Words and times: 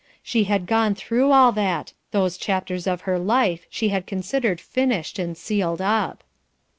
She 0.23 0.45
had 0.45 0.65
gone 0.65 0.95
through 0.95 1.31
all 1.31 1.51
that, 1.51 1.93
those 2.09 2.35
chapters 2.35 2.87
of 2.87 3.01
her 3.01 3.19
life 3.19 3.67
she 3.69 3.89
had 3.89 4.07
considered 4.07 4.59
finished 4.59 5.19
and 5.19 5.37
sealed 5.37 5.79
up. 5.79 6.23